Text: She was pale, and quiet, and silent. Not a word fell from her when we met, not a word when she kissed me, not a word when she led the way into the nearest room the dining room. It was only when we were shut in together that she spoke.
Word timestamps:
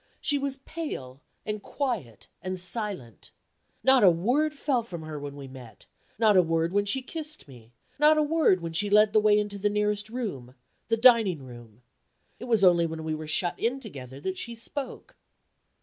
She 0.19 0.39
was 0.39 0.57
pale, 0.65 1.21
and 1.45 1.61
quiet, 1.61 2.27
and 2.41 2.57
silent. 2.57 3.29
Not 3.83 4.03
a 4.03 4.09
word 4.09 4.51
fell 4.51 4.81
from 4.81 5.03
her 5.03 5.19
when 5.19 5.35
we 5.35 5.47
met, 5.47 5.85
not 6.17 6.35
a 6.35 6.41
word 6.41 6.73
when 6.73 6.85
she 6.85 7.03
kissed 7.03 7.47
me, 7.47 7.71
not 7.99 8.17
a 8.17 8.23
word 8.23 8.61
when 8.61 8.73
she 8.73 8.89
led 8.89 9.13
the 9.13 9.19
way 9.19 9.37
into 9.37 9.59
the 9.59 9.69
nearest 9.69 10.09
room 10.09 10.55
the 10.87 10.97
dining 10.97 11.43
room. 11.45 11.83
It 12.39 12.45
was 12.45 12.63
only 12.63 12.87
when 12.87 13.03
we 13.03 13.13
were 13.13 13.27
shut 13.27 13.59
in 13.59 13.79
together 13.79 14.19
that 14.21 14.39
she 14.39 14.55
spoke. 14.55 15.15